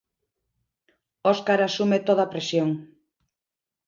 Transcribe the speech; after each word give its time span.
Óscar 1.31 1.59
asume 1.65 1.97
toda 2.07 2.21
a 2.23 2.31
presión. 2.33 2.69